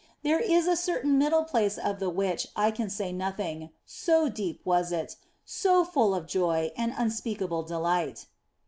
There 0.23 0.39
is 0.39 0.65
a 0.65 0.75
certain 0.75 1.19
middle 1.19 1.43
place 1.43 1.77
of 1.77 1.99
the 1.99 2.09
which 2.09 2.47
I 2.55 2.71
can 2.71 2.89
say 2.89 3.11
nothing, 3.13 3.69
so 3.85 4.29
deep 4.29 4.59
was 4.65 4.91
it, 4.91 5.15
so 5.45 5.85
full 5.85 6.15
of 6.15 6.25
joy 6.25 6.71
and 6.75 6.91
unspeakable 6.97 7.61
delight. 7.61 8.25